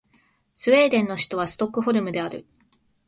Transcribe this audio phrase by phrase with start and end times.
[0.53, 2.47] スウェーデンの首都はストックホルムである